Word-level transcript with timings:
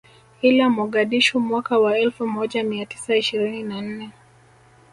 Ila 0.41 0.69
Mogadishu 0.69 1.39
mwaka 1.39 1.79
wa 1.79 1.97
elfu 1.99 2.27
moja 2.27 2.63
mia 2.63 2.85
tisa 2.85 3.15
ishirini 3.15 3.63
na 3.63 3.81
nne 3.81 4.11